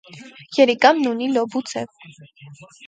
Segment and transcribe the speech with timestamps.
[0.59, 2.05] Երիկամն ունի լոբու ձև։